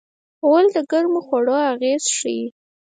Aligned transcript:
غول 0.45 0.65
د 0.75 0.77
ګرمو 0.91 1.19
خوړو 1.25 1.55
اغېز 1.71 2.03
ښيي. 2.17 2.43